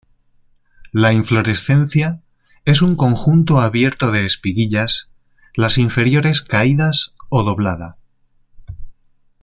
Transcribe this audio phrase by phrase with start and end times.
[0.91, 2.21] La inflorescencia
[2.65, 5.11] es un conjunto abierto de espiguillas,
[5.53, 7.97] las inferiores caídas o doblada.